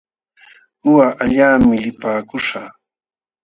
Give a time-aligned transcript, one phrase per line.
[0.89, 2.67] Uqa allaqmi lipaakuśhaq.